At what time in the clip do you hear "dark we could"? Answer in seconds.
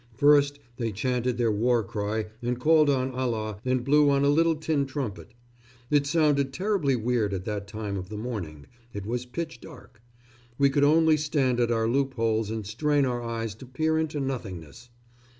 9.61-10.83